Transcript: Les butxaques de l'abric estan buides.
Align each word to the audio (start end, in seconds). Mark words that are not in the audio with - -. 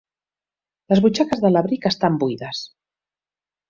Les 0.93 1.03
butxaques 1.05 1.45
de 1.45 1.53
l'abric 1.53 1.89
estan 1.93 2.21
buides. 2.27 2.67